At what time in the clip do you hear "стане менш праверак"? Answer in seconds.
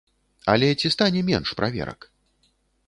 0.95-2.11